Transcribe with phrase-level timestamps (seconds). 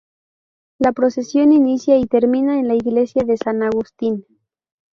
[0.79, 4.25] La procesión inicia y termina en la Iglesia de San Agustín.